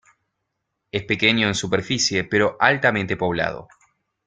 Es 0.91 1.03
pequeño 1.03 1.45
en 1.45 1.53
superficie 1.53 2.23
pero 2.23 2.57
altamente 2.59 3.15
poblado. 3.17 3.67